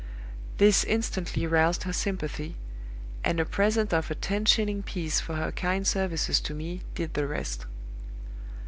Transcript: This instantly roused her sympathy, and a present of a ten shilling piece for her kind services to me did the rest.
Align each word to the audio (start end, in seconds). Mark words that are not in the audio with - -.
This 0.57 0.83
instantly 0.83 1.45
roused 1.45 1.83
her 1.83 1.93
sympathy, 1.93 2.55
and 3.23 3.39
a 3.39 3.45
present 3.45 3.93
of 3.93 4.09
a 4.09 4.15
ten 4.15 4.45
shilling 4.45 4.81
piece 4.81 5.19
for 5.19 5.35
her 5.35 5.51
kind 5.51 5.85
services 5.85 6.39
to 6.39 6.55
me 6.55 6.81
did 6.95 7.13
the 7.13 7.27
rest. 7.27 7.67